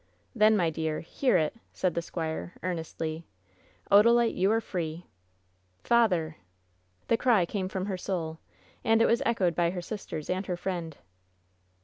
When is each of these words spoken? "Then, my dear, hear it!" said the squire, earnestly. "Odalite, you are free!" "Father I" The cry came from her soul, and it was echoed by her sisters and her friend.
"Then, 0.33 0.57
my 0.57 0.71
dear, 0.71 1.01
hear 1.01 1.37
it!" 1.37 1.57
said 1.73 1.93
the 1.93 2.01
squire, 2.01 2.55
earnestly. 2.63 3.23
"Odalite, 3.91 4.33
you 4.33 4.51
are 4.51 4.59
free!" 4.59 5.05
"Father 5.83 6.37
I" 6.39 6.43
The 7.09 7.17
cry 7.17 7.45
came 7.45 7.69
from 7.69 7.85
her 7.85 7.97
soul, 7.97 8.39
and 8.83 8.99
it 8.99 9.05
was 9.05 9.21
echoed 9.27 9.53
by 9.53 9.69
her 9.69 9.81
sisters 9.83 10.27
and 10.27 10.47
her 10.47 10.57
friend. 10.57 10.97